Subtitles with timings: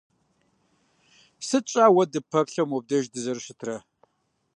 [1.47, 3.77] Сыт щӀа уэ дыппэплъэу мобдеж дызэрыщытрэ.